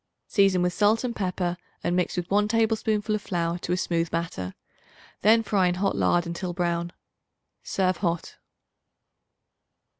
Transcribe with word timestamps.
Season 0.25 0.63
with 0.63 0.73
salt 0.73 1.03
and 1.03 1.15
pepper 1.15 1.57
and 1.83 1.95
mix 1.95 2.17
with 2.17 2.27
1 2.31 2.47
tablespoonful 2.47 3.13
of 3.13 3.21
flour 3.21 3.59
to 3.59 3.71
a 3.71 3.77
smooth 3.77 4.09
batter; 4.09 4.55
then 5.21 5.43
fry 5.43 5.67
in 5.67 5.75
hot 5.75 5.95
lard 5.95 6.25
until 6.25 6.53
brown. 6.53 6.91
Serve 7.61 7.97
hot. 7.97 8.37